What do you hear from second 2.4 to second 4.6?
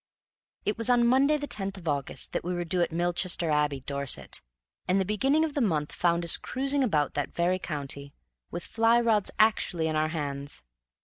we were due at Milchester Abbey, Dorset;